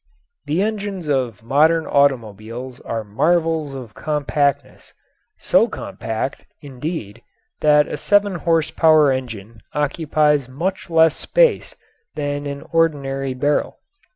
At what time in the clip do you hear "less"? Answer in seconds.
10.89-11.15